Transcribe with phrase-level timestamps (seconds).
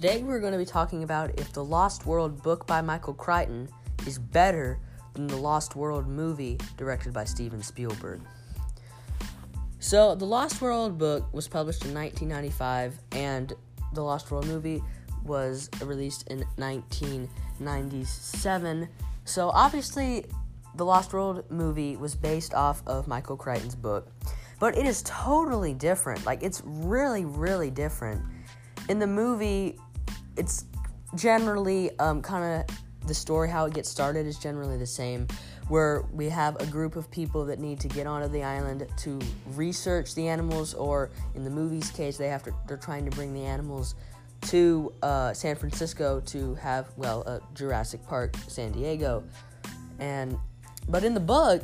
[0.00, 3.68] Today we're going to be talking about if the Lost World book by Michael Crichton
[4.06, 4.78] is better
[5.12, 8.22] than the Lost World movie directed by Steven Spielberg.
[9.78, 13.52] So, the Lost World book was published in 1995, and
[13.92, 14.82] the Lost World movie
[15.22, 18.88] was released in 1997.
[19.26, 20.24] So, obviously,
[20.76, 24.08] the Lost World movie was based off of Michael Crichton's book,
[24.60, 26.24] but it is totally different.
[26.24, 28.22] Like, it's really, really different.
[28.88, 29.78] In the movie,
[30.36, 30.64] it's
[31.16, 32.76] generally um, kind of
[33.06, 35.26] the story, how it gets started, is generally the same.
[35.68, 39.20] Where we have a group of people that need to get onto the island to
[39.54, 43.32] research the animals, or in the movie's case, they have to they're trying to bring
[43.32, 43.94] the animals
[44.48, 49.22] to uh, San Francisco to have well a Jurassic Park San Diego,
[50.00, 50.36] and
[50.88, 51.62] but in the book,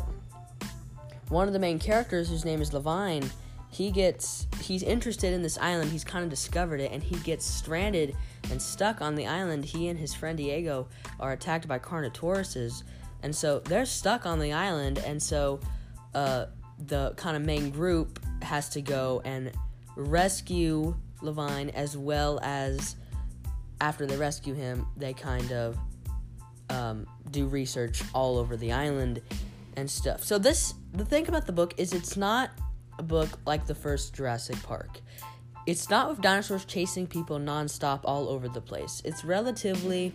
[1.29, 3.29] one of the main characters, whose name is Levine,
[3.71, 5.91] he gets he's interested in this island.
[5.91, 8.15] He's kind of discovered it, and he gets stranded
[8.51, 9.65] and stuck on the island.
[9.65, 10.89] He and his friend Diego
[11.21, 12.83] are attacked by Carnotauruses,
[13.23, 14.99] and so they're stuck on the island.
[14.99, 15.61] And so
[16.15, 16.47] uh,
[16.87, 19.53] the kind of main group has to go and
[19.97, 22.97] rescue Levine, as well as
[23.81, 25.79] after they rescue him, they kind of
[26.71, 29.23] um, do research all over the island
[29.77, 30.23] and stuff.
[30.25, 32.51] So this the thing about the book is it's not
[32.99, 35.01] a book like the first Jurassic Park.
[35.67, 39.03] It's not with dinosaurs chasing people nonstop all over the place.
[39.05, 40.13] It's relatively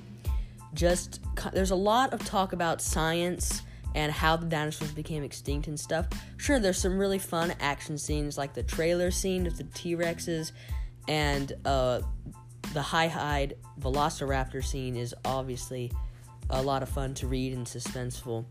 [0.74, 1.20] just
[1.52, 3.62] there's a lot of talk about science
[3.94, 6.08] and how the dinosaurs became extinct and stuff.
[6.38, 10.54] Sure, there's some really fun action scenes like the trailer scene with the T-Rexes
[11.10, 12.00] and uh,
[12.74, 15.92] the high hide velociraptor scene is obviously
[16.50, 18.46] a lot of fun to read and suspenseful.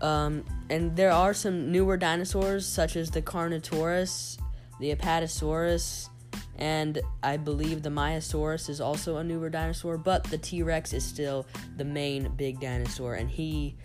[0.00, 4.38] Um, and there are some newer dinosaurs, such as the Carnotaurus,
[4.80, 6.08] the Apatosaurus,
[6.58, 11.04] and I believe the Maiasaurus is also a newer dinosaur, but the T Rex is
[11.04, 13.76] still the main big dinosaur, and he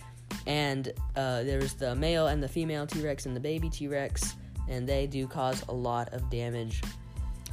[0.48, 4.36] and uh, there's the male and the female T Rex and the baby T Rex,
[4.70, 6.82] and they do cause a lot of damage.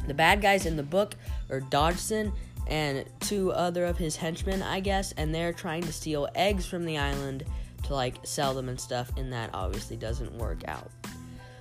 [0.07, 1.15] The bad guys in the book
[1.51, 2.33] are Dodgson
[2.69, 6.85] and two other of his henchmen, I guess, and they're trying to steal eggs from
[6.85, 7.45] the island
[7.85, 10.91] to like sell them and stuff, and that obviously doesn't work out.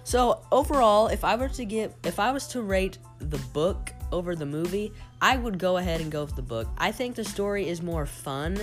[0.08, 4.38] So overall, if I were to give, if I was to rate the book over
[4.38, 6.70] the movie, I would go ahead and go with the book.
[6.78, 8.58] I think the story is more fun.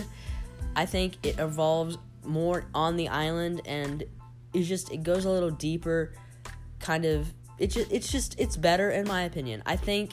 [0.74, 4.04] I think it evolves more on the island, and
[4.54, 6.14] it just it goes a little deeper.
[6.78, 9.62] Kind of, it's just, it's just it's better in my opinion.
[9.66, 10.12] I think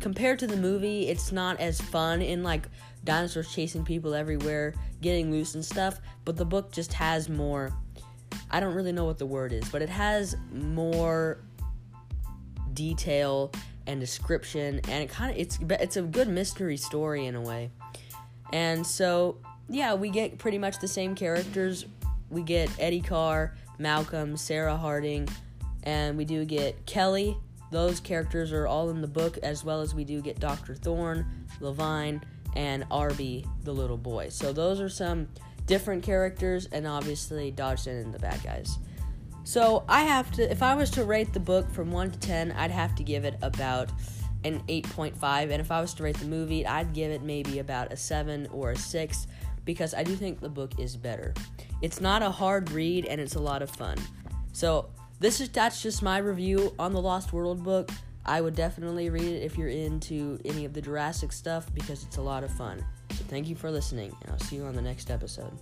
[0.00, 2.66] compared to the movie, it's not as fun in like
[3.04, 7.72] dinosaurs chasing people everywhere, getting loose and stuff, but the book just has more
[8.50, 11.38] I don't really know what the word is, but it has more
[12.74, 13.52] detail
[13.86, 17.70] and description and it kind of it's it's a good mystery story in a way.
[18.52, 21.86] And so, yeah, we get pretty much the same characters.
[22.30, 25.28] We get Eddie Carr, Malcolm, Sarah Harding,
[25.82, 27.36] and we do get Kelly.
[27.72, 30.74] Those characters are all in the book, as well as we do get Dr.
[30.74, 31.26] Thorne,
[31.60, 32.22] Levine,
[32.54, 34.28] and Arby, the little boy.
[34.28, 35.28] So those are some
[35.66, 38.78] different characters, and obviously Dodgson and the bad guys.
[39.44, 42.52] So I have to, if I was to rate the book from 1 to 10,
[42.52, 43.90] I'd have to give it about
[44.44, 45.50] an 8.5.
[45.50, 48.48] And if I was to rate the movie, I'd give it maybe about a 7
[48.52, 49.26] or a 6
[49.64, 51.34] because I do think the book is better.
[51.82, 53.98] It's not a hard read and it's a lot of fun.
[54.52, 54.88] So
[55.20, 57.90] this is that's just my review on the Lost World book.
[58.24, 62.16] I would definitely read it if you're into any of the Jurassic stuff because it's
[62.16, 62.84] a lot of fun.
[63.28, 65.52] Thank you for listening, and I'll see you on the next episode.